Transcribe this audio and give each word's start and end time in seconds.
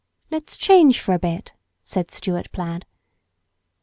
"Let's 0.31 0.57
change 0.57 0.99
for 0.99 1.13
a 1.13 1.19
bit," 1.19 1.53
said 1.83 2.09
Stuart 2.09 2.51
plaid. 2.51 2.87